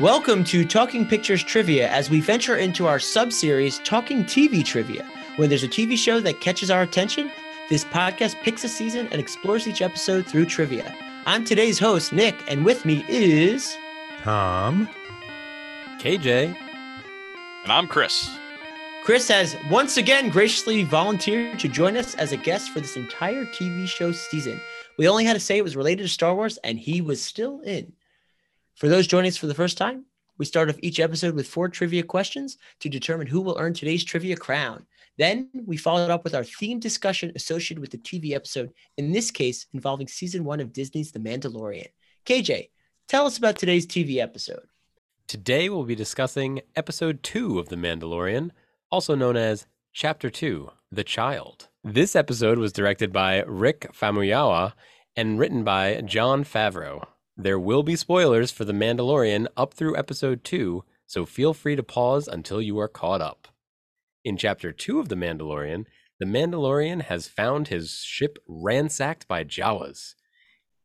[0.00, 5.04] Welcome to Talking Pictures Trivia as we venture into our sub series, Talking TV Trivia.
[5.34, 7.32] When there's a TV show that catches our attention,
[7.68, 10.94] this podcast picks a season and explores each episode through trivia.
[11.26, 13.76] I'm today's host, Nick, and with me is.
[14.22, 14.88] Tom.
[15.98, 16.56] KJ.
[17.64, 18.30] And I'm Chris.
[19.02, 23.46] Chris has once again graciously volunteered to join us as a guest for this entire
[23.46, 24.60] TV show season.
[24.96, 27.60] We only had to say it was related to Star Wars, and he was still
[27.62, 27.94] in.
[28.78, 30.04] For those joining us for the first time,
[30.38, 34.04] we start off each episode with four trivia questions to determine who will earn today's
[34.04, 34.86] trivia crown.
[35.16, 39.10] Then we follow it up with our theme discussion associated with the TV episode, in
[39.10, 41.88] this case involving season one of Disney's The Mandalorian.
[42.24, 42.70] KJ,
[43.08, 44.68] tell us about today's TV episode.
[45.26, 48.52] Today we'll be discussing episode two of The Mandalorian,
[48.92, 51.66] also known as Chapter 2 The Child.
[51.82, 54.74] This episode was directed by Rick Famuyiwa
[55.16, 57.04] and written by Jon Favreau.
[57.40, 61.84] There will be spoilers for The Mandalorian up through episode 2, so feel free to
[61.84, 63.46] pause until you are caught up.
[64.24, 65.84] In chapter 2 of The Mandalorian,
[66.18, 70.16] the Mandalorian has found his ship ransacked by Jawas.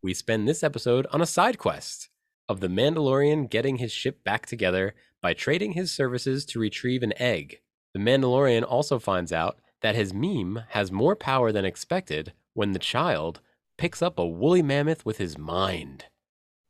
[0.03, 2.09] We spend this episode on a side quest
[2.47, 4.93] of the Mandalorian getting his ship back together
[5.23, 7.61] by trading his services to retrieve an egg.
[7.95, 12.79] The Mandalorian also finds out that his meme has more power than expected when the
[12.79, 13.41] child
[13.75, 16.05] picks up a woolly mammoth with his mind.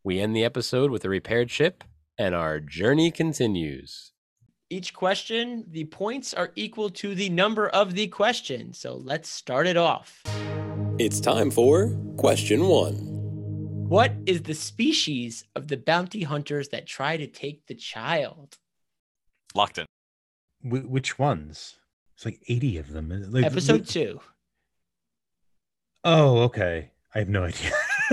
[0.03, 1.83] We end the episode with a repaired ship,
[2.17, 4.11] and our journey continues.
[4.69, 8.73] Each question, the points are equal to the number of the question.
[8.73, 10.21] So let's start it off.
[10.99, 13.11] It's time for question one.
[13.87, 18.57] What is the species of the bounty hunters that try to take the child?
[19.55, 19.85] Locked in.
[20.63, 21.75] Wh- which ones?
[22.15, 23.09] It's like 80 of them.
[23.31, 24.19] Like, Episode wh- two.
[26.03, 26.89] Oh, okay.
[27.15, 27.71] I have no idea.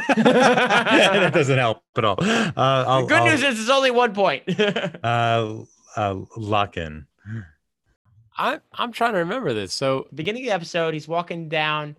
[0.17, 2.17] that doesn't help at all.
[2.21, 4.45] Uh, I'll, the good I'll, news is it's only one point.
[5.05, 5.57] uh,
[5.97, 7.07] uh, lock in.
[8.37, 9.73] I, I'm trying to remember this.
[9.73, 11.97] So, Beginning of the episode, he's walking down,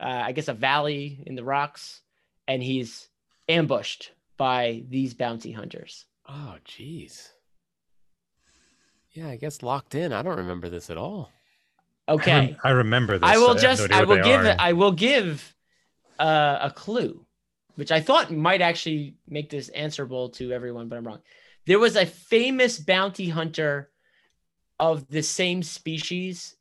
[0.00, 2.00] uh, I guess, a valley in the rocks,
[2.48, 3.08] and he's
[3.48, 6.04] ambushed by these bounty hunters.
[6.28, 7.32] oh, geez.
[9.12, 10.12] Yeah, I guess locked in.
[10.12, 11.30] I don't remember this at all.
[12.06, 12.56] I, rem- Okay.
[12.64, 13.28] I remember this.
[13.28, 14.46] I will have just, no I will give, are.
[14.46, 15.54] it, I will give
[16.18, 17.24] uh, a clue,
[17.78, 21.20] which I thought might actually make this answerable to everyone, but I'm wrong.
[21.64, 23.90] There was a famous bounty hunter
[24.80, 26.56] of the same species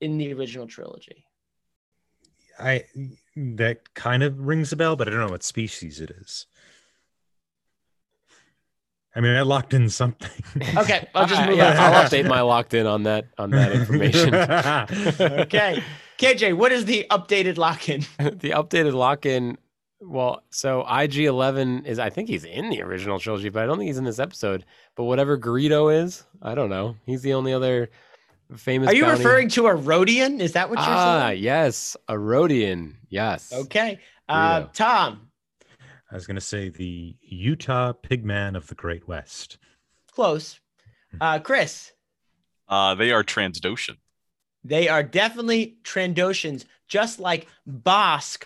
[0.00, 1.24] in the original trilogy.
[2.60, 2.84] I
[3.34, 6.46] that kind of rings a bell, but I don't know what species it is.
[9.16, 10.30] I mean, I locked in something.
[10.76, 11.76] Okay, I'll just I- move yeah, on.
[11.76, 14.32] I'll update my locked in on that on that information.
[15.40, 15.82] okay.
[16.18, 18.02] KJ, what is the updated lock in?
[18.18, 19.58] the updated lock in.
[20.00, 21.98] Well, so IG Eleven is.
[21.98, 24.64] I think he's in the original trilogy, but I don't think he's in this episode.
[24.96, 26.96] But whatever Greedo is, I don't know.
[27.04, 27.90] He's the only other
[28.56, 28.88] famous.
[28.88, 30.40] Are you bounty- referring to a Rodian?
[30.40, 31.42] Is that what you're Ah, saying?
[31.42, 32.94] yes, a Rodian.
[33.10, 33.52] Yes.
[33.52, 33.98] Okay.
[34.28, 35.28] Uh, Tom,
[36.10, 39.58] I was going to say the Utah Pigman of the Great West.
[40.12, 40.60] close.
[41.20, 41.92] Uh, Chris,
[42.68, 43.96] Uh, they are Transdoshan.
[44.64, 48.44] they are definitely Trandoshans, just like Bosk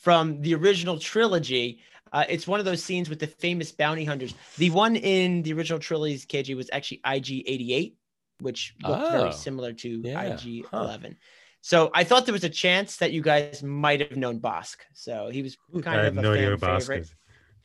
[0.00, 1.80] from the original trilogy.
[2.12, 4.34] Uh, it's one of those scenes with the famous bounty hunters.
[4.58, 7.96] The one in the original trilogy, KJ, was actually IG 88,
[8.40, 10.78] which looked Oh, very similar to yeah, IG huh.
[10.78, 11.16] 11.
[11.60, 14.78] So I thought there was a chance that you guys might have known Bossk.
[14.94, 17.00] So he was kind I of a no fan Bossk favorite.
[17.02, 17.14] is.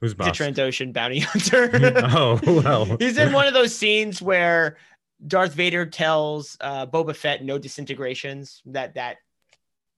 [0.02, 0.54] Who's He's a Bossk?
[0.54, 1.70] Trandoshan bounty hunter.
[2.14, 2.86] oh well.
[3.00, 4.78] He's in one of those scenes where
[5.26, 8.62] Darth Vader tells uh, Boba Fett no disintegrations.
[8.66, 9.18] That that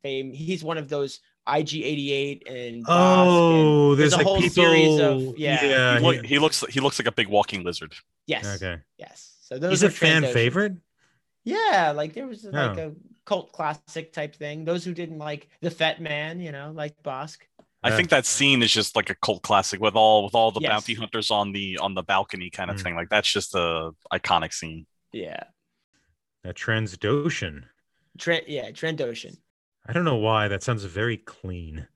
[0.07, 0.33] fame.
[0.33, 2.85] He's one of those IG88 and.
[2.87, 4.49] Oh, and there's, there's a like whole people.
[4.63, 5.99] series of- yeah.
[5.99, 7.93] he, loo- he looks he looks like a big walking lizard.
[8.25, 8.45] yes.
[8.55, 8.81] Okay.
[8.97, 9.35] Yes.
[9.41, 10.33] So those He's are a fan Trandoshans.
[10.33, 10.73] favorite.
[11.45, 12.87] Yeah, like there was like Oh.
[12.87, 12.91] a
[13.25, 14.65] cult classic type thing.
[14.65, 17.37] Those who didn't like the Fett Man, you know, like Bossk.
[17.83, 20.59] I think that scene is just like a cult classic with all with all the
[20.59, 20.69] Yes.
[20.71, 22.83] bounty hunters on the on the balcony kind of Mm.
[22.83, 22.95] thing.
[22.95, 24.85] Like that's just a iconic scene.
[25.13, 25.43] Yeah.
[26.43, 27.63] A Transdoshan.
[28.17, 28.49] Trent.
[28.49, 29.37] Yeah, Trandoshan.
[29.87, 30.47] I don't know why.
[30.47, 31.87] That sounds very clean.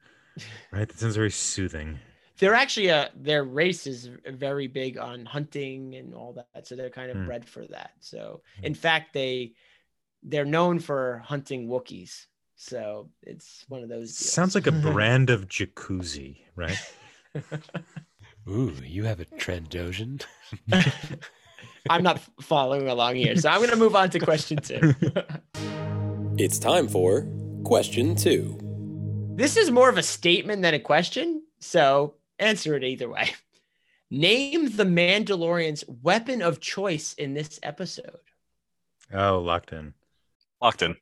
[0.72, 0.88] Right?
[0.88, 2.00] That sounds very soothing.
[2.40, 6.90] they're actually a their race is very big on hunting and all that so they're
[6.90, 7.26] kind of Hmm.
[7.26, 8.66] bred for that so Hmm.
[8.66, 9.54] in fact they
[10.24, 14.32] they're known for hunting wookiees so it's one of those deals.
[14.32, 16.78] Sounds like a brand of jacuzzi, right?
[18.50, 20.24] Ooh, you have a Trandoshan.
[21.90, 24.94] i'm not following along here so i'm going to move on to question two
[26.38, 27.28] It's time for
[27.64, 28.58] question two.
[29.36, 33.30] this is more of a statement than a question so answer it either way
[34.14, 38.20] Name the Mandalorian's weapon of choice in this episode.
[39.14, 39.94] Oh, locked in.
[40.62, 40.98] Locked in.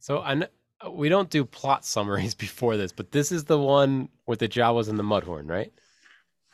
[0.00, 0.48] So I kn-
[0.92, 4.90] we don't do plot summaries before this, but this is the one with the Jawas
[4.90, 5.72] and the Mudhorn, right?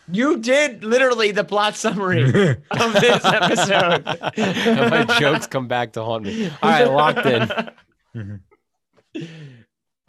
[0.09, 2.23] You did literally the plot summary
[2.71, 4.05] of this episode.
[4.07, 6.49] My jokes come back to haunt me.
[6.63, 7.43] All right, locked in.
[8.15, 8.35] Mm-hmm.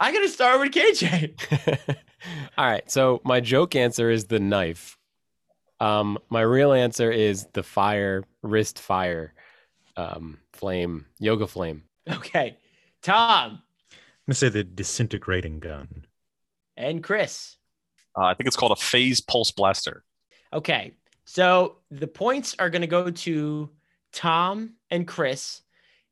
[0.00, 1.96] I gotta start with KJ.
[2.58, 2.88] All right.
[2.90, 4.96] So my joke answer is the knife.
[5.80, 9.32] Um, my real answer is the fire, wrist fire,
[9.96, 11.84] um, flame, yoga flame.
[12.08, 12.56] Okay.
[13.02, 13.62] Tom
[14.28, 16.04] I'm gonna say the disintegrating gun.
[16.76, 17.56] and Chris.
[18.16, 20.04] Uh, I think it's called a phase pulse blaster.
[20.52, 20.92] Okay.
[21.24, 23.70] So the points are going to go to
[24.12, 25.62] Tom and Chris.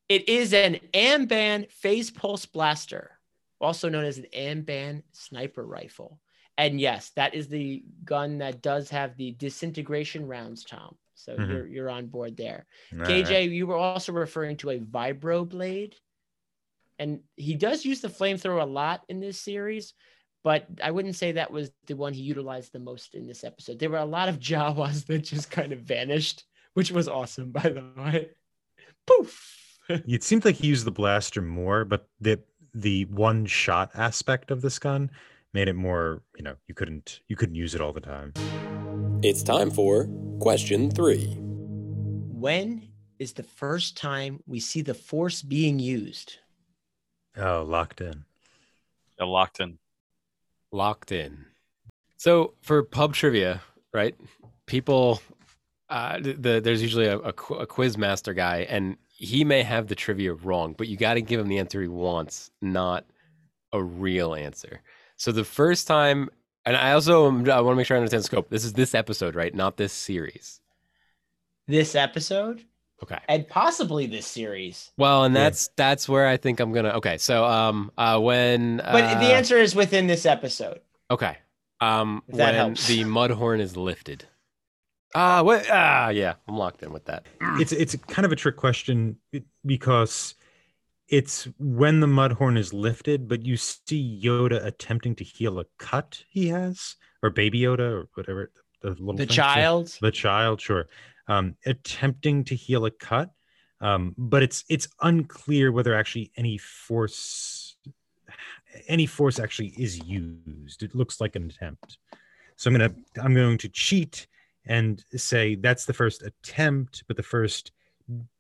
[0.09, 3.19] It is an Amban phase pulse blaster,
[3.61, 6.21] also known as an Amban sniper rifle.
[6.59, 10.97] And yes, that is the gun that does have the disintegration rounds, Tom.
[11.15, 11.49] So Mhm.
[11.49, 12.67] you're you're on board there.
[12.93, 13.51] All KJ, right.
[13.51, 15.97] you were also referring to a vibro blade.
[16.99, 19.93] And he does use the flamethrower a lot in this series,
[20.43, 23.79] but I wouldn't say that was the one he utilized the most in this episode.
[23.79, 26.45] There were a lot of Jawas that just kind of vanished,
[26.75, 28.31] which was awesome, by the way.
[29.07, 29.63] Poof.
[29.89, 32.41] It seemed like he used the blaster more, but the
[32.75, 35.11] the one shot aspect of this gun
[35.55, 38.33] made it more, you know, you couldn't you couldn't use it all the time.
[39.23, 40.09] It's time for
[40.41, 41.37] question three.
[41.39, 42.89] When
[43.19, 46.37] is the first time we see the force being used?
[47.37, 48.25] Oh, locked in.
[49.19, 49.79] Yeah, locked in.
[50.73, 51.47] Locked in.
[52.19, 53.63] So for pub trivia,
[53.93, 54.15] right?
[54.67, 55.23] People,
[55.89, 59.63] uh, the, the there's usually a, a, qu- a quiz master guy, and he may
[59.63, 63.05] have the trivia wrong, but you got to give him the answer he wants, not
[63.73, 64.83] a real answer.
[65.17, 66.29] So the first time,
[66.65, 68.51] and I also I want to make sure I understand the scope.
[68.51, 69.55] This is this episode, right?
[69.55, 70.61] Not this series.
[71.67, 72.65] This episode
[73.03, 73.19] Okay.
[73.29, 74.91] and possibly this series.
[74.97, 75.45] Well, and Yeah.
[75.45, 76.91] that's that's where I think I'm gonna.
[76.91, 80.81] Okay, so um, uh, when But uh, the answer is within this episode.
[81.11, 81.37] Okay.
[81.81, 82.87] Um, If that when helps.
[82.89, 84.25] the mudhorn is lifted.
[85.15, 85.67] Ah, what?
[85.71, 87.27] Ah, yeah, I'm locked in with that.
[87.61, 89.17] It's it's kind of a trick question
[89.65, 90.35] because
[91.09, 96.23] it's when the mudhorn is lifted, but you see Yoda attempting to heal a cut
[96.29, 98.51] he has, or Baby Yoda, or whatever
[98.83, 99.35] the little The thing.
[99.35, 99.97] Child.
[100.03, 100.87] the child sure
[101.29, 103.31] um attempting to heal a cut
[103.81, 107.75] um but it's it's unclear whether actually any force
[108.87, 111.97] any force actually is used it looks like an attempt
[112.57, 114.27] so i'm gonna i'm going to cheat
[114.67, 117.73] and say that's the first attempt but the first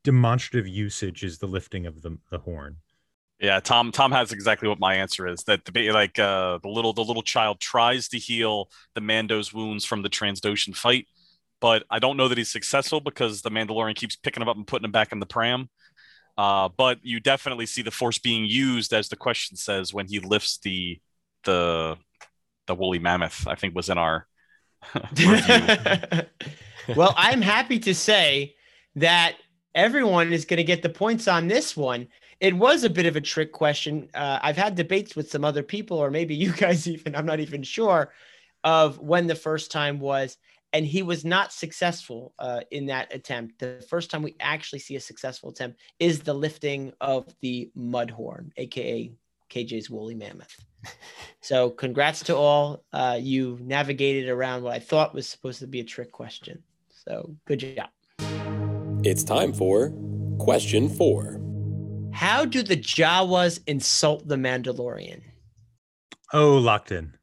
[0.05, 2.76] demonstrative usage is the lifting of the, the horn
[3.40, 3.93] Yeah, Tom.
[3.93, 5.44] Tom has exactly what my answer is.
[5.44, 9.84] That the like uh, the little the little child tries to heal the Mando's wounds
[9.84, 11.06] from the Transdoshan fight,
[11.61, 14.67] but I don't know that he's successful because the Mandalorian keeps picking him up and
[14.67, 15.69] putting him back in the pram.
[16.39, 20.20] Uh, but you definitely see the Force being used, as the question says, when he
[20.20, 21.01] lifts the
[21.44, 21.96] the
[22.67, 23.46] the woolly mammoth.
[23.46, 24.27] I think was in our.
[26.96, 28.55] well, I'm happy to say
[28.96, 29.36] that
[29.74, 32.08] everyone is going to get the points on this one.
[32.40, 34.08] It was a bit of a trick question.
[34.14, 37.40] Uh, I've had debates with some other people, or maybe you guys even, I'm not
[37.40, 38.12] even sure,
[38.64, 40.36] of when the first time was.
[40.72, 43.60] And he was not successful uh, in that attempt.
[43.60, 48.10] The first time we actually see a successful attempt is the lifting of the mud
[48.10, 49.12] horn, aka
[49.50, 50.55] KJ's woolly mammoth.
[51.41, 52.84] So, congrats to all.
[52.93, 56.62] Uh, you navigated around what I thought was supposed to be a trick question.
[56.91, 57.88] So, good job.
[59.05, 59.93] It's time for
[60.38, 61.41] question four.
[62.12, 65.20] How do the Jawas insult the Mandalorian?
[66.32, 67.15] oh locked in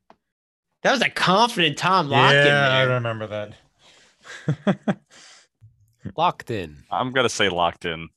[0.83, 2.37] That was a confident Tom Lock yeah
[2.69, 2.95] i in there.
[2.95, 4.99] remember that
[6.17, 6.83] Locked in.
[6.91, 8.07] I'm gonna say locked in.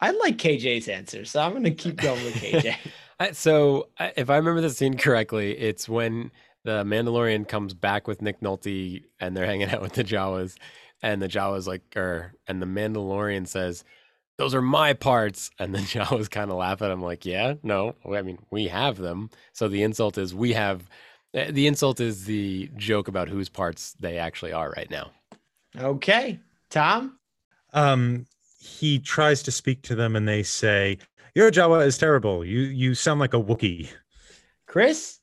[0.00, 2.76] I like KJ's answer, so I'm going to keep going with KJ.
[3.18, 6.30] I, so, I- if I remember the scene correctly, it's when
[6.64, 10.56] the Mandalorian comes back with Nick Nolte and they're hanging out with the Jawas,
[11.02, 13.84] and the Jawas like, or and the Mandalorian says,
[14.38, 17.94] "Those are my parts," and the Jawas kind of laugh at him like, "Yeah, no,
[18.12, 20.88] I mean we have them." So the insult is we have.
[21.34, 25.10] eh, The insult is the joke about whose parts they actually are right now.
[25.78, 26.40] okay.
[26.70, 27.18] Tom?
[27.72, 28.26] um
[28.58, 30.98] he tries to speak to them and they say
[31.36, 33.88] your jawa is terrible you you sound like a wookie
[34.66, 35.20] Chris?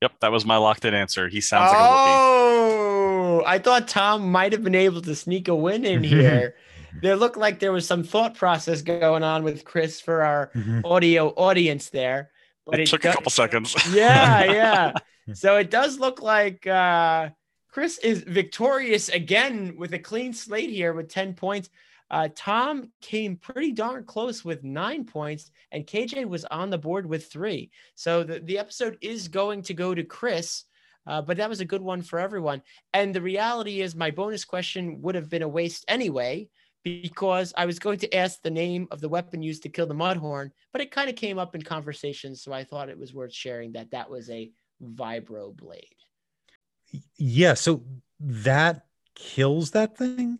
[0.00, 1.28] Yep, that was my locked in answer.
[1.28, 2.16] He sounds like a Wookiee.
[2.16, 6.54] oh, I thought Tom might have been able to sneak a win in here.
[7.02, 10.50] there looked like there was some thought process going on with Chris for our
[10.84, 12.30] audio audience there.
[12.64, 13.76] But It it took do- a couple seconds.
[13.92, 14.92] yeah, yeah.
[15.34, 17.28] So it does look like uh
[17.68, 21.68] Chris is victorious again with a clean slate here with 10 points.
[22.10, 27.06] Uh, Tom came pretty darn close with nine points, and KJ was on the board
[27.06, 27.70] with three.
[27.94, 30.64] So the, the episode is going to go to Chris,
[31.06, 32.62] uh, but that was a good one for everyone.
[32.92, 36.48] And the reality is, my bonus question would have been a waste anyway,
[36.82, 39.94] because I was going to ask the name of the weapon used to kill the
[39.94, 42.34] Mudhorn, but it kind of came up in conversation.
[42.34, 44.50] So I thought it was worth sharing that that was a
[44.82, 45.84] vibro blade.
[47.16, 47.54] Yeah.
[47.54, 47.84] So
[48.18, 50.38] that kills that thing.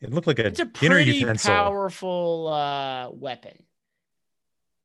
[0.00, 3.62] It looked like a, It's a pretty powerful uh, weapon.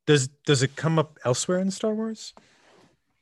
[0.06, 2.34] Does does it come up elsewhere in Star Wars?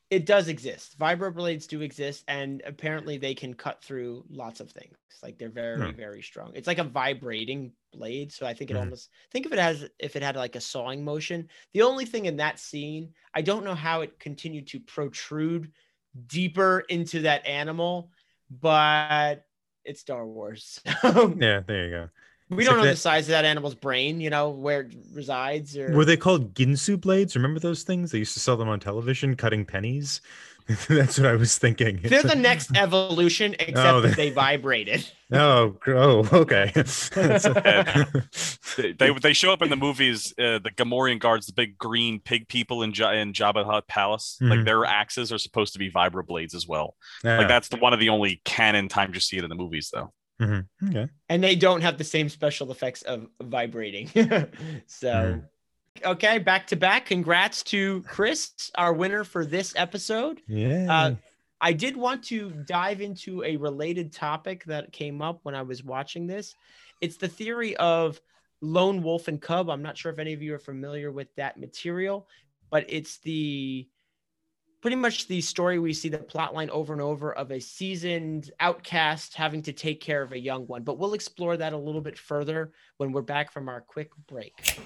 [0.08, 0.98] It does exist.
[0.98, 4.96] Vibro blades do exist, and apparently they can cut through lots of things.
[5.22, 5.96] Like they're very, Hmm.
[5.96, 6.52] very strong.
[6.54, 8.80] It's like a vibrating blade, so I think it Mhm.
[8.80, 11.48] almost think of it as if it had like a sawing motion.
[11.74, 15.70] The only thing in that scene, I don't know how it continued to protrude
[16.26, 18.10] deeper into that animal,
[18.50, 19.46] but
[19.84, 20.80] it's Star Wars.
[21.04, 22.08] Yeah, there you go.
[22.50, 24.94] we It's don't like know the size of that animal's brain, you know, where it
[25.12, 27.36] resides or Were they called Ginsu blades?
[27.36, 28.10] Remember those things?
[28.10, 30.20] They used to sell them on television, cutting pennies.
[30.88, 32.00] That's what I was thinking.
[32.02, 35.08] they're the next evolution, except Oh, that they- they vibrated.
[35.32, 36.72] oh, oh, okay.
[38.76, 40.32] They, they they show up in the movies.
[40.38, 44.38] Uh, the Gamorrean guards, the big green pig people in, ja- in Jabba Hutt Palace,
[44.40, 44.64] like Mhm.
[44.64, 46.96] their axes are supposed to be vibro blades as well.
[47.24, 47.38] Yeah.
[47.38, 49.90] Like that's the one of the only canon times you see it in the movies,
[49.92, 50.12] though.
[50.40, 50.66] Mhm.
[50.88, 51.08] Okay.
[51.28, 54.08] and they don't have the same special effects of vibrating.
[54.86, 55.42] so,
[56.04, 57.06] okay, back to back.
[57.06, 60.40] Congrats to Chris, our winner for this episode.
[60.46, 60.86] Yeah.
[60.88, 61.14] Uh,
[61.60, 65.84] I did want to dive into a related topic that came up when I was
[65.84, 66.54] watching this.
[67.00, 68.20] It's the theory of
[68.62, 69.68] lone wolf and cub.
[69.68, 72.26] I'm not sure if any of you are familiar with that material,
[72.70, 73.88] but it's the
[74.80, 78.50] pretty much the story we see the plot line over and over of a seasoned
[78.60, 80.82] outcast having to take care of a young one.
[80.82, 84.80] But we'll explore that a little bit further when we're back from our quick break.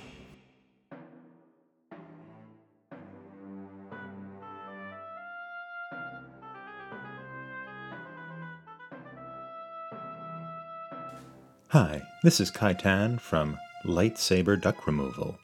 [11.75, 15.37] Hi, this is Kaitan from Lightsaber Duck Removal.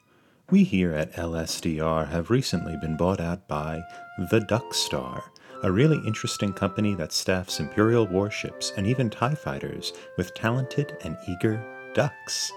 [0.49, 3.83] We here at LSDR have recently been bought out by
[4.29, 5.25] the Duck Star,
[5.61, 11.17] a really interesting company that staffs Imperial warships and even TIE fighters with talented and
[11.27, 11.61] eager
[11.93, 12.49] ducks.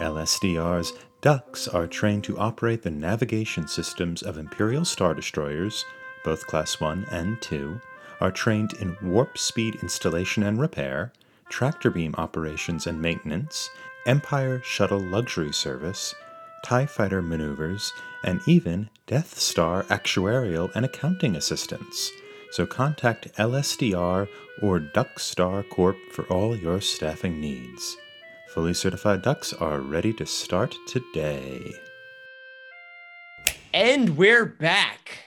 [0.00, 5.84] LSDR's ducks are trained to operate the navigation systems of Imperial Star Destroyers,
[6.24, 7.78] both Class 1 and 2,
[8.22, 11.12] are trained in warp speed installation and repair,
[11.48, 13.70] tractor beam operations and maintenance,
[14.06, 16.14] Empire Shuttle Luxury Service,
[16.64, 17.92] TIE Fighter maneuvers,
[18.24, 22.10] and even Death Star actuarial and accounting assistance.
[22.50, 24.28] So contact LSDR
[24.62, 27.96] or DuckStar Corp for all your staffing needs.
[28.48, 31.72] Fully certified ducks are ready to start today.
[33.74, 35.18] And we're back.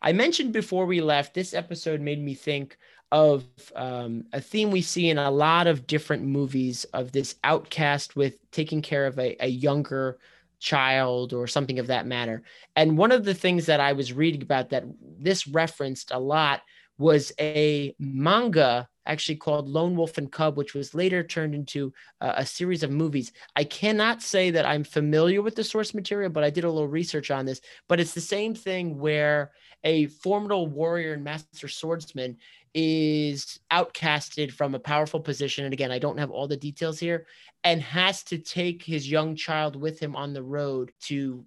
[0.00, 2.78] I mentioned before we left, this episode made me think
[3.12, 8.16] of um, a theme we see in a lot of different movies of this outcast
[8.16, 10.18] with taking care of a, a younger
[10.60, 12.42] child or something of that matter.
[12.76, 14.84] And one of the things that I was reading about that
[15.18, 16.62] this referenced a lot
[16.98, 22.34] was a manga actually called Lone Wolf and Cub, which was later turned into uh,
[22.36, 23.32] a series of movies.
[23.56, 26.88] I cannot say that I'm familiar with the source material, but I did a little
[26.88, 27.60] research on this.
[27.88, 29.50] But it's the same thing where
[29.82, 32.36] a formidable warrior and master swordsman
[32.72, 35.64] is outcasted from a powerful position.
[35.64, 37.26] And again, I don't have all the details here,
[37.64, 41.44] and has to take his young child with him on the road to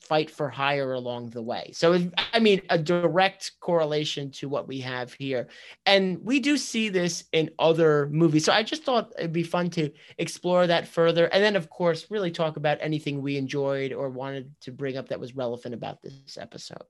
[0.00, 1.70] fight for hire along the way.
[1.74, 1.98] So,
[2.32, 5.48] I mean, a direct correlation to what we have here.
[5.86, 8.44] And we do see this in other movies.
[8.44, 11.26] So, I just thought it'd be fun to explore that further.
[11.26, 15.08] And then, of course, really talk about anything we enjoyed or wanted to bring up
[15.08, 16.82] that was relevant about this episode.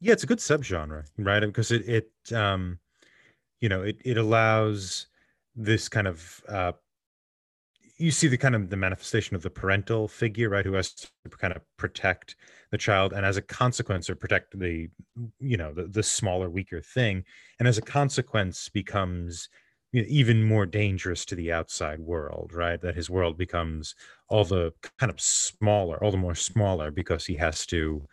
[0.00, 2.78] yeah it's a good subgenre right because it it um
[3.60, 5.06] you know it it allows
[5.56, 6.72] this kind of uh
[7.98, 11.08] you see the kind of the manifestation of the parental figure right who has to
[11.36, 12.36] kind of protect
[12.70, 14.88] the child and as a consequence or protect the
[15.40, 17.24] you know the, the smaller weaker thing.
[17.58, 19.48] And as a consequence becomes
[19.92, 22.80] you know, even more dangerous to the outside world right?
[22.80, 23.94] That his world becomes
[24.28, 28.06] all the kind of smaller all the more smaller because he has to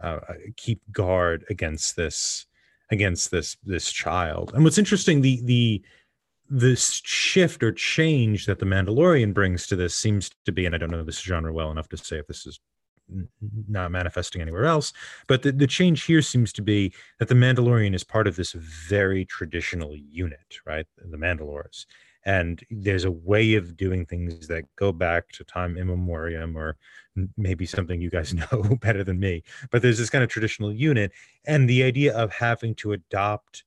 [0.00, 0.18] uh,
[0.56, 2.46] keep guard against this
[2.90, 4.52] against this this child.
[4.54, 5.82] And what's interesting the the
[6.54, 10.78] this shift or change that the mandalorian brings to this seems to be and i
[10.78, 12.60] don't know this genre well enough to say if this is
[13.68, 14.92] not manifesting anywhere else.
[15.26, 18.52] But the, the change here seems to be that the Mandalorian is part of this
[18.52, 20.86] very traditional unit, right?
[20.96, 21.86] The Mandalores.
[22.24, 26.76] And there's a way of doing things that go back to time immemorium, or
[27.36, 29.42] maybe something you guys know better than me.
[29.70, 31.12] But there's this kind of traditional unit,
[31.46, 33.64] and the idea of having to adopt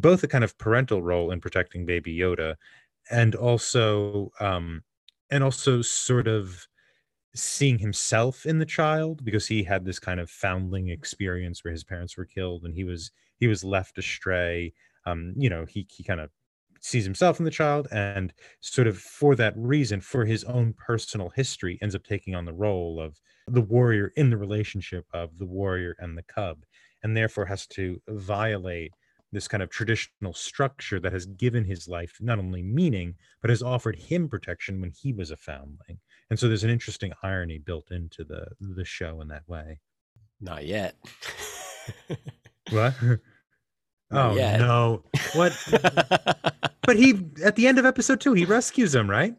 [0.00, 2.56] both a kind of parental role in protecting Baby Yoda,
[3.10, 4.82] and also um,
[5.30, 6.66] and also sort of
[7.34, 11.84] seeing himself in the child because he had this kind of foundling experience where his
[11.84, 14.72] parents were killed and he was he was left astray.
[15.06, 16.30] Um you know he he kind of
[16.80, 21.30] sees himself in the child and sort of for that reason for his own personal
[21.30, 25.46] history ends up taking on the role of the warrior in the relationship of the
[25.46, 26.64] warrior and the cub
[27.02, 28.92] and therefore has to violate
[29.34, 33.62] this kind of traditional structure that has given his life not only meaning but has
[33.62, 35.98] offered him protection when he was a foundling.
[36.30, 39.80] And so there's an interesting irony built into the the show in that way.
[40.40, 40.96] Not yet.
[42.70, 42.94] what?
[44.10, 44.60] Not oh yet.
[44.60, 45.04] no.
[45.34, 45.52] What?
[46.86, 49.34] But he at the end of episode two he rescues him right?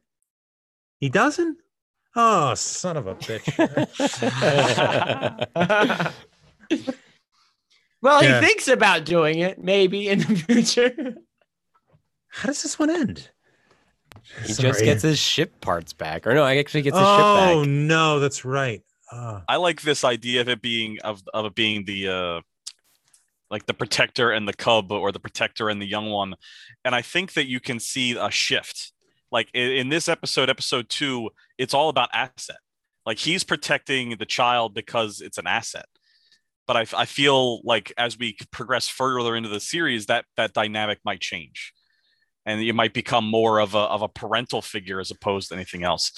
[1.00, 1.60] He doesn't?
[2.16, 3.46] Oh son of a bitch
[8.06, 8.40] well, Yeah.
[8.40, 11.16] he thinks about doing it maybe in the future.
[12.30, 13.30] how does this one end
[14.46, 16.26] he just gets his ship parts back.
[16.26, 17.56] Or no, I actually gets his oh ship back.
[17.56, 18.82] Oh no that's right
[19.12, 19.44] Ah.
[19.48, 22.42] I like this idea of it being of of it being the uh
[23.52, 26.34] like the protector and the cub or the protector and the young one.
[26.84, 28.92] And I think that you can see a shift.
[29.32, 32.58] Like in, in this episode, episode two, it's all about asset.
[33.06, 35.86] Like he's protecting the child because it's an asset.
[36.68, 41.00] But I, I feel like as we progress further into the series, that that dynamic
[41.06, 41.74] might change.
[42.46, 45.84] And it might become more of a, of a parental figure as opposed to anything
[45.84, 46.12] else.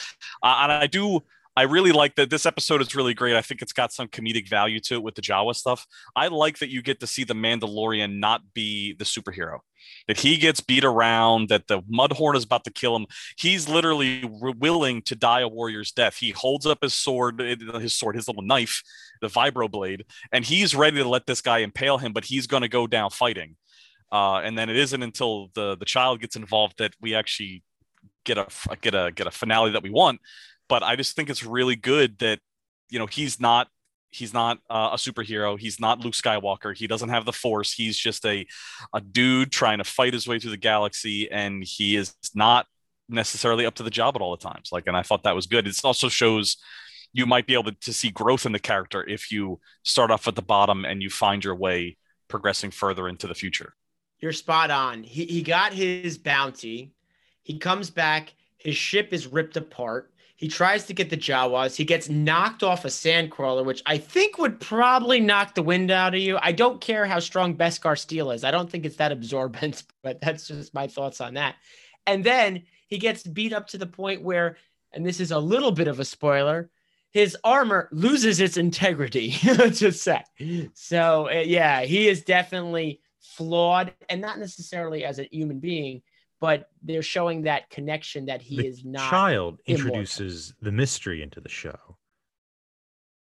[0.43, 1.21] Uh, and I do
[1.57, 3.35] I really like that this episode is really great.
[3.35, 5.87] I think it's got some comedic value to it with the Jawa stuff.
[6.15, 9.61] I like that you get to see the Mandalorian not be the superhero,
[10.07, 13.07] that he gets beat around, that the Mudhorn is about to kill him.
[13.39, 16.17] He's literally willing to die a warrior's death.
[16.17, 18.83] He holds up his sword, uh, his sword, his little knife,
[19.21, 22.61] the vibro blade, and he's ready to let this guy impale him, but he's going
[22.61, 23.55] to go down fighting.
[24.11, 27.63] Uh, and then it isn't until the the child gets involved that we actually
[28.25, 28.45] get a
[28.79, 30.21] get a get a finale that we want
[30.69, 32.39] but I just think it's really good that
[32.89, 33.67] you know he's not
[34.09, 35.59] he's not uh, a superhero.
[35.59, 36.75] He's not Luke Skywalker.
[36.75, 37.73] He doesn't have the Force.
[37.73, 38.45] He's just a
[38.93, 42.67] a dude trying to fight his way through the galaxy, and he is not
[43.09, 44.69] necessarily up to the job at all the times.
[44.71, 45.67] Like, and I thought that was good.
[45.67, 46.57] It also shows
[47.13, 50.27] you might be able to, to see growth in the character if you start off
[50.27, 53.73] at the bottom and you find your way progressing further into the future.
[54.19, 55.03] You're spot on.
[55.03, 56.93] He he got his bounty.
[57.43, 58.33] He comes back.
[58.57, 60.11] His ship is ripped apart.
[60.37, 61.75] He tries to get the Jawas.
[61.75, 66.13] He gets knocked off a sandcrawler, which I think would probably knock the wind out
[66.13, 66.37] of you.
[66.39, 68.43] I don't care how strong Beskar steel is.
[68.43, 71.55] I don't think it's that absorbent, but that's just my thoughts on that.
[72.05, 74.57] And then he gets beat up to the point where,
[74.93, 76.69] and this is a little bit of a spoiler,
[77.09, 80.23] his armor loses its integrity, to say.
[80.75, 86.03] So, uh, yeah, he is definitely flawed and not necessarily as a human being,
[86.39, 89.09] but they're showing that connection that he the is not.
[89.09, 89.87] child immortal.
[89.87, 91.97] introduces the mystery into the show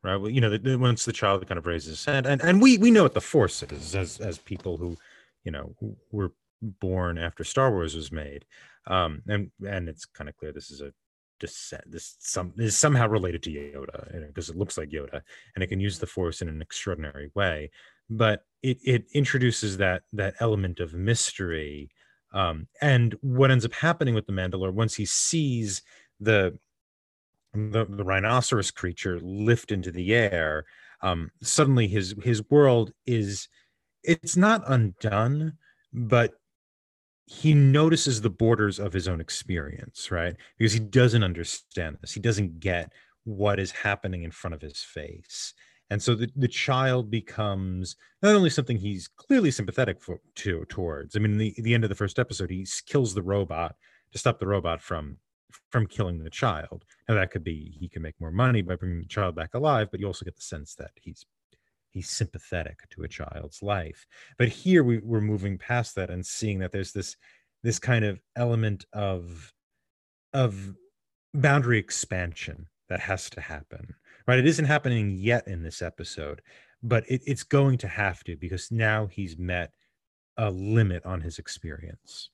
[0.03, 2.41] right well you know the, the- once the child kind of raises his hand and,
[2.43, 4.95] and we we know what the force is as as people who
[5.43, 5.73] you know
[6.11, 8.45] were born after star wars was made
[8.87, 10.91] um and and it's kind of clear this is a
[11.39, 15.21] descent this some is somehow related to yoda you know, because it looks like yoda
[15.55, 17.69] and it can use the force in an extraordinary way
[18.09, 21.89] but it it introduces that that element of mystery
[22.33, 25.81] um, and what ends up happening with the Mandalore once he sees
[26.19, 26.57] the
[27.53, 30.65] the, the rhinoceros creature lift into the air,
[31.01, 33.47] um, suddenly his his world is
[34.03, 35.53] it's not undone,
[35.93, 36.33] but
[37.25, 40.35] he notices the borders of his own experience, right?
[40.57, 42.13] Because he doesn't understand this.
[42.13, 42.91] He doesn't get
[43.25, 45.53] what is happening in front of his face.
[45.89, 51.15] And so the, the child becomes not only something he's clearly sympathetic for, to towards.
[51.15, 53.76] I mean, the the end of the first episode, he kills the robot
[54.12, 55.17] to stop the robot from
[55.69, 56.84] from killing the child.
[57.08, 59.89] Now that could be he can make more money by bringing the child back alive,
[59.91, 61.26] but you also get the sense that he's
[61.91, 64.06] he's sympathetic to a child's life.
[64.38, 67.15] But here we, we're moving past that and seeing that there's this
[67.63, 69.54] this kind of element of
[70.34, 70.76] of
[71.34, 73.95] boundary expansion that has to happen
[74.27, 76.41] right it isn't happening yet in this episode
[76.83, 79.71] but it, it's going to have to because now he's met
[80.37, 82.29] a limit on his experience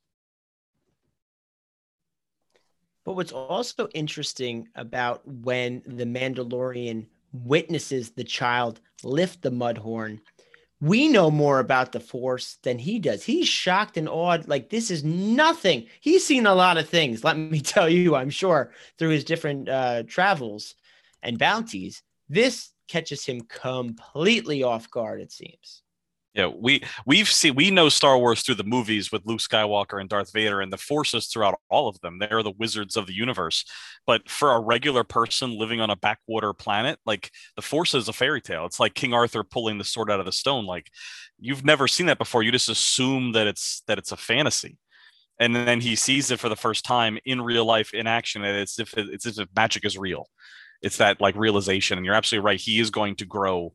[3.06, 10.22] But what's also interesting about when the Mandalorian witnesses the child lift the mud horn.
[10.80, 13.24] We know more about the force than he does.
[13.24, 14.48] He's shocked and awed.
[14.48, 15.88] Like, this is nothing.
[16.02, 19.70] He's seen a lot of things, let me tell you, I'm sure, through his different
[19.70, 20.76] uh, travels
[21.24, 22.04] and bounties.
[22.30, 25.84] This catches him completely off guard, it seems.
[26.34, 30.10] Yeah, we we've seen we know Star Wars through the movies with Luke Skywalker and
[30.10, 32.18] Darth Vader and the forces throughout all of them.
[32.18, 33.64] They're the wizards of the universe.
[34.08, 38.14] But for a regular person living on a backwater planet, like the force is a
[38.14, 38.66] fairy tale.
[38.66, 40.66] It's like King Arthur pulling the sword out of the stone.
[40.66, 40.90] Like
[41.40, 42.42] you've never seen that before.
[42.42, 44.80] You just assume that it's that it's a fantasy.
[45.40, 48.44] And then he sees it for the first time in real life in action.
[48.44, 50.28] And it's if it's as if magic is real.
[50.84, 51.98] It's that like realization.
[51.98, 52.60] And you're absolutely right.
[52.60, 53.74] He is going to grow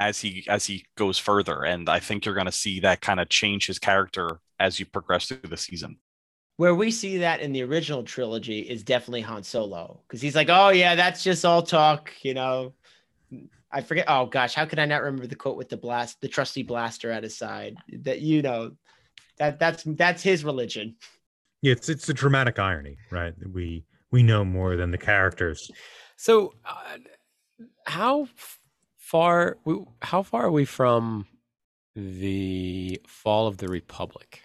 [0.00, 3.20] as he as he goes further and i think you're going to see that kind
[3.20, 5.96] of change his character as you progress through the season
[6.56, 10.48] where we see that in the original trilogy is definitely han solo because he's like
[10.50, 12.72] oh yeah that's just all talk you know
[13.72, 16.28] i forget oh gosh how could i not remember the quote with the blast the
[16.28, 18.70] trusty blaster at his side that you know
[19.38, 20.94] that that's that's his religion
[21.62, 25.70] yeah it's it's a dramatic irony right we we know more than the characters
[26.18, 26.98] so uh,
[27.86, 28.28] how
[28.96, 29.56] far
[30.02, 31.26] how far are we from
[31.94, 34.42] the fall of the republic?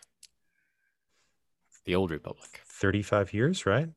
[1.85, 2.61] The old republic.
[2.65, 3.89] 35 years right?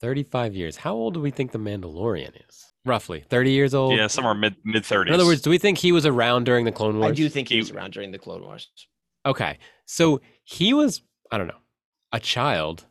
[0.00, 0.76] 35 years.
[0.78, 2.72] How old do we think the mandalorian is?
[2.84, 3.24] Roughly.
[3.28, 3.94] 30 years old?
[3.94, 6.64] Yeah somewhere mid mid 30s in other words do we think he was around during
[6.64, 7.10] the clone wars?
[7.10, 8.70] i do think he was around during the clone wars.
[9.26, 9.58] Okay.
[9.84, 11.62] So he was i don't know
[12.10, 12.86] a child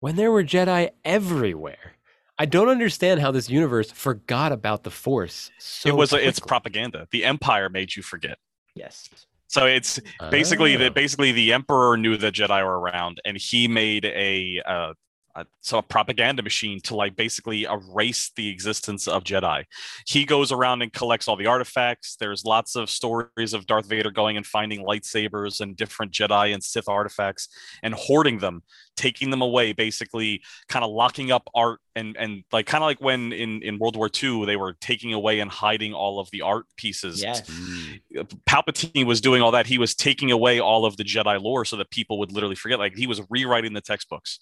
[0.00, 1.92] when there were jedi everywhere
[2.38, 5.50] I don't understand how this universe forgot about the Force.
[5.58, 6.28] So it was quickly.
[6.28, 7.08] it's propaganda.
[7.10, 8.38] The Empire made you forget.
[8.74, 9.08] Yes.
[9.48, 9.98] So it's
[10.30, 10.78] basically Oh.
[10.78, 14.92] the basically the Emperor knew the Jedi were around, and he made a uh,
[15.34, 19.64] a, so a propaganda machine to like basically erase the existence of Jedi.
[20.06, 22.16] He goes around and collects all the artifacts.
[22.16, 26.62] There's lots of stories of Darth Vader going and finding lightsabers and different Jedi and
[26.62, 27.48] Sith artifacts
[27.82, 28.62] and hoarding them,
[28.96, 33.00] taking them away, basically kind of locking up art and and like kind of like
[33.00, 36.42] when in in World War II they were taking away and hiding all of the
[36.42, 37.42] art pieces Yes.
[37.42, 38.00] Mm.
[38.18, 39.66] Uh, Palpatine was doing all that.
[39.66, 42.78] He was taking away all of the Jedi lore so that people would literally forget.
[42.78, 44.38] Like he was rewriting the textbooks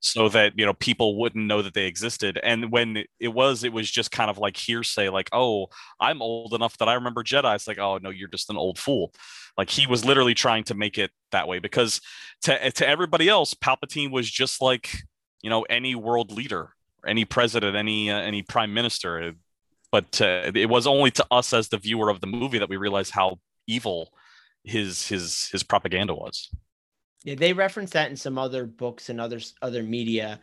[0.00, 2.38] so that you know people wouldn't know that they existed.
[2.42, 5.08] And when it was, it was just kind of like hearsay.
[5.08, 5.68] Like, oh,
[6.00, 7.54] I'm old enough that I remember Jedi.
[7.54, 9.12] It's like, oh no, you're just an old fool.
[9.56, 12.00] Like he was literally trying to make it that way because
[12.42, 15.02] to to everybody else, Palpatine was just like
[15.42, 16.70] you know any world leader,
[17.06, 19.34] any president, any uh, any prime minister
[19.92, 22.76] but uh, it was only to us as the viewer of the movie that we
[22.76, 24.12] realized how evil
[24.64, 26.50] his his his propaganda was.
[27.24, 30.40] Yeah, they reference that in some other books and other other media.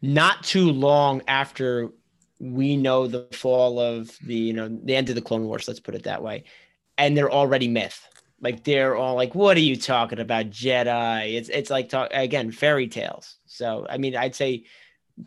[0.00, 1.90] Not too long after
[2.40, 5.80] we know the fall of the you know the end of the Clone Wars, let's
[5.80, 6.44] put it that way,
[6.98, 8.00] and they're already myth.
[8.40, 12.50] Like they're all like, "What are you talking about, Jedi?" It's it's like talk again
[12.50, 13.36] fairy tales.
[13.46, 14.64] So I mean, I'd say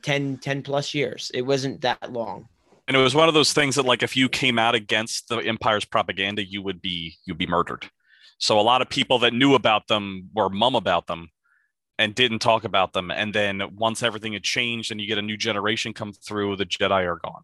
[0.03, 1.31] 10, 10 plus years.
[1.33, 2.47] It wasn't that long.
[2.87, 5.37] And it was one of those things that like if you came out against the
[5.37, 7.89] empire's propaganda, you would be you'd be murdered.
[8.37, 11.29] So a lot of people that knew about them were mum about them
[11.97, 13.09] and didn't talk about them.
[13.11, 16.65] And then once everything had changed and you get a new generation come through, the
[16.65, 17.43] Jedi are gone.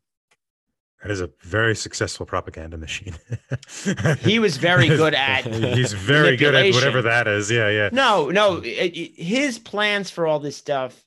[1.01, 3.15] That is a very successful propaganda machine.
[4.19, 7.49] He was very good at He's very good at whatever that is.
[7.49, 7.89] Yeah, yeah.
[7.91, 11.03] No, no, it, it- his plans for all this stuff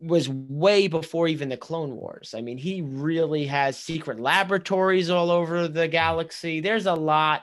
[0.00, 2.34] was way before even the Clone Wars.
[2.36, 6.60] I mean, he really has secret laboratories all over the galaxy.
[6.60, 7.42] There's a lot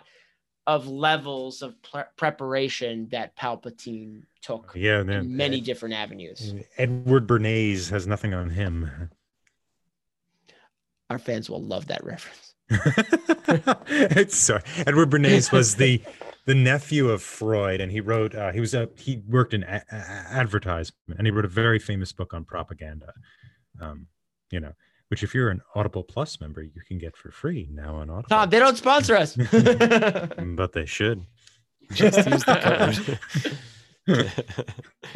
[0.67, 5.35] of levels of pre- preparation that Palpatine took Yeah, in man.
[5.35, 6.53] many different avenues.
[6.77, 9.09] Edward Bernays has nothing on him.
[11.09, 12.53] Our fans will love that reference.
[13.87, 14.61] it's sorry.
[14.85, 16.01] Edward Bernays was the
[16.43, 18.35] the nephew of Freud, and he wrote.
[18.35, 21.79] Uh, he was a he worked in a- a- advertisement, and he wrote a very
[21.79, 23.13] famous book on propaganda.
[23.79, 24.07] Um,
[24.51, 24.73] you know,
[25.09, 28.29] which if you're an Audible Plus member, you can get for free now on Audible.
[28.29, 29.35] Tom, they don't sponsor us.
[29.51, 31.25] but they should.
[31.93, 33.19] Just use the
[34.07, 34.35] code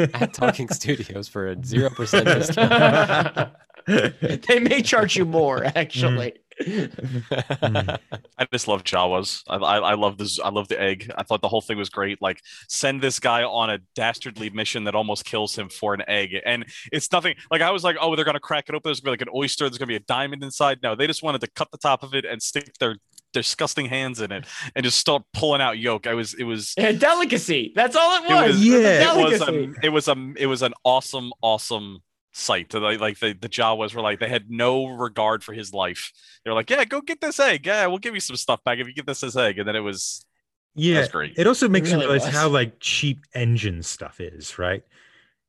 [0.13, 3.51] at Talking Studios for a zero percent discount.
[3.87, 6.33] they may charge you more, actually.
[6.61, 9.43] I just love Jawas.
[9.47, 10.39] I, I, I love this.
[10.39, 11.11] I love the egg.
[11.17, 12.21] I thought the whole thing was great.
[12.21, 16.35] Like send this guy on a dastardly mission that almost kills him for an egg,
[16.45, 17.35] and it's nothing.
[17.49, 18.89] Like I was like, oh, they're gonna crack it open.
[18.89, 19.65] There's gonna be like an oyster.
[19.69, 20.79] There's gonna be a diamond inside.
[20.83, 22.95] No, they just wanted to cut the top of it and stick their
[23.33, 26.05] disgusting hands in it and just start pulling out yolk.
[26.07, 26.33] I was.
[26.33, 26.73] It was.
[26.77, 27.71] A delicacy.
[27.75, 28.55] That's all it It was.
[28.57, 29.13] was- It was a Yeah.
[29.13, 29.39] It was.
[29.39, 29.63] delicacy.
[29.65, 30.07] Um, it was.
[30.07, 30.35] Um.
[30.37, 31.99] It was an awesome, awesome
[32.31, 32.73] sight.
[32.73, 36.11] Like, like the, the Jawas were like, they had no regard for his life.
[36.43, 37.65] They were like, yeah, go get this egg.
[37.65, 39.59] Yeah, we'll give you some stuff back if you get this, this egg.
[39.59, 40.25] And then it was,
[40.75, 41.33] Yeah, That's great.
[41.37, 42.35] It also makes really you realize was.
[42.35, 44.83] how like cheap engine stuff is, right?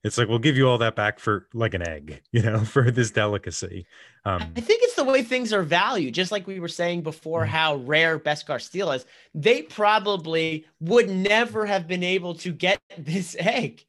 [0.04, 2.90] It's like we'll give you all that back for like an egg, you know, for
[2.90, 3.86] this delicacy.
[4.24, 7.44] Um, I think it's the way things are valued, just like we were saying before,
[7.44, 7.48] Mm.
[7.48, 9.06] how rare Beskar steel is.
[9.34, 13.84] They probably would never have been able to get this egg,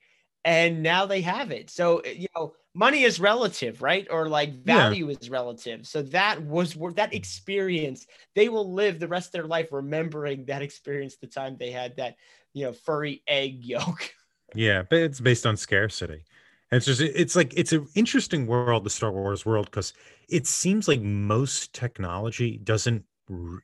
[0.45, 1.71] and now they have it.
[1.71, 4.07] So you know, money is relative, right?
[4.09, 4.65] Or like Yeah.
[4.65, 5.85] value is relative.
[5.87, 8.07] So that was that experience.
[8.35, 11.97] They will live the rest of their life remembering that experience, the time they had
[11.97, 12.15] that,
[12.53, 14.13] you know, furry egg yolk.
[14.53, 16.25] Yeah, but it's based on scarcity.
[16.71, 19.93] And it's just it's like it's an interesting world, the Star Wars world, because
[20.29, 23.05] it seems like most technology doesn't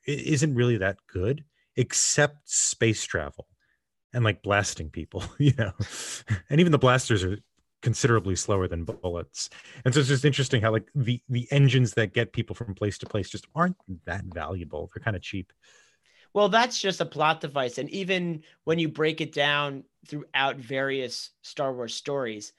[0.06, 1.44] isn't really that good,
[1.76, 3.46] except space travel
[4.14, 5.72] and like blasting people, you know.
[6.50, 7.38] And even the blasters are
[7.82, 9.50] considerably slower than bullets.
[9.84, 12.98] And so it's just interesting how like the the engines that get people from place
[12.98, 14.90] to place just aren't that valuable.
[14.94, 15.52] They're kind of cheap.
[16.32, 17.78] Well, that's just a plot device.
[17.78, 22.52] And even when you break it down throughout various Star Wars stories,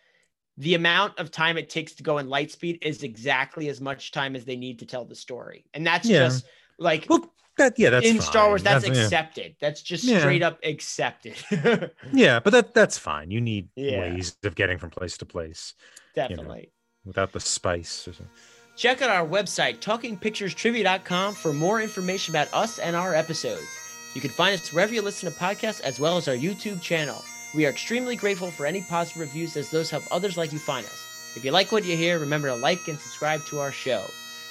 [0.58, 4.12] the amount of time it takes to go in light speed is exactly as much
[4.12, 5.66] time as they need to tell the story.
[5.74, 6.12] And that's Yeah.
[6.12, 6.46] just
[6.80, 8.82] like Well, that yeah, that's in Star Wars, fine.
[8.82, 9.04] that's, yeah.
[9.04, 9.56] accepted.
[9.60, 10.20] That's just Yeah.
[10.20, 11.36] straight up accepted.
[12.14, 13.32] Yeah, but that that's fine.
[13.32, 14.00] You need Yeah.
[14.02, 15.74] ways of getting from place to place
[16.16, 16.72] Definitely.
[17.06, 18.08] without the spice.
[18.08, 18.34] Or something.
[18.78, 23.68] Check out our website, talkingpicturestrivia.com, for more information about us and our episodes.
[24.16, 27.24] You can find us wherever you listen to podcasts as well as our YouTube channel.
[27.54, 30.86] We are extremely grateful for any positive reviews as those help others like you find
[30.86, 31.34] us.
[31.36, 34.06] If you like what you hear, remember to like and subscribe to our show.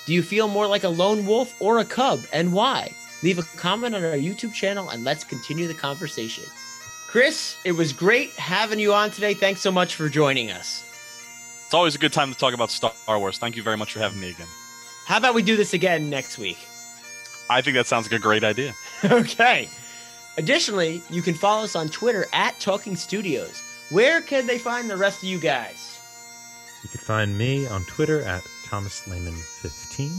[0.06, 2.94] Do you feel more like a lone wolf or a cub and why?
[3.22, 6.44] Leave a comment on our YouTube channel and let's continue the conversation.
[7.06, 9.34] Chris, it was great having you on today.
[9.34, 10.84] Thanks so much for joining us.
[11.64, 13.38] it's always a good time to talk about Star Wars.
[13.38, 14.46] Thank you very much for having me again.
[15.06, 16.58] How about we do this again next week?
[17.50, 18.74] I think that sounds like a great idea.
[19.04, 19.68] okay.
[20.36, 23.60] Additionally, you can follow us on Twitter at Talking Studios.
[23.90, 25.98] Where can they find the rest of you guys?
[26.84, 30.12] You can find me on Twitter at Thomas Lehman 15.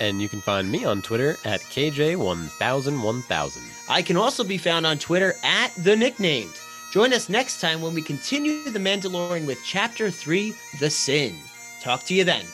[0.00, 3.58] And you can find me on Twitter at KJ10001000.
[3.88, 6.54] I can also be found on Twitter at The Nicknamed.
[6.92, 11.36] Join us next time when we continue The Mandalorian with Chapter 3 The Sin.
[11.82, 12.46] Talk to you then.